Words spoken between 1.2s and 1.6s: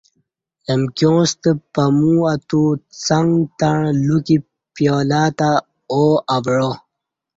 ستہ